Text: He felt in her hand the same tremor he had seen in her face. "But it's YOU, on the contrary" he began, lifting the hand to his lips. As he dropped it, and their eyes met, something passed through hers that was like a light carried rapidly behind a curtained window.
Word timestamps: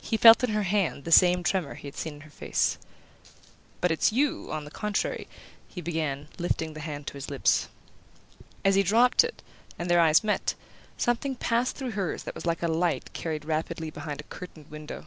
He 0.00 0.16
felt 0.16 0.42
in 0.42 0.48
her 0.54 0.62
hand 0.62 1.04
the 1.04 1.12
same 1.12 1.42
tremor 1.42 1.74
he 1.74 1.88
had 1.88 1.94
seen 1.94 2.14
in 2.14 2.20
her 2.22 2.30
face. 2.30 2.78
"But 3.82 3.90
it's 3.90 4.10
YOU, 4.10 4.50
on 4.50 4.64
the 4.64 4.70
contrary" 4.70 5.28
he 5.68 5.82
began, 5.82 6.28
lifting 6.38 6.72
the 6.72 6.80
hand 6.80 7.06
to 7.08 7.14
his 7.18 7.28
lips. 7.28 7.68
As 8.64 8.76
he 8.76 8.82
dropped 8.82 9.24
it, 9.24 9.42
and 9.78 9.90
their 9.90 10.00
eyes 10.00 10.24
met, 10.24 10.54
something 10.96 11.34
passed 11.36 11.76
through 11.76 11.90
hers 11.90 12.22
that 12.22 12.34
was 12.34 12.46
like 12.46 12.62
a 12.62 12.66
light 12.68 13.12
carried 13.12 13.44
rapidly 13.44 13.90
behind 13.90 14.20
a 14.22 14.30
curtained 14.30 14.70
window. 14.70 15.06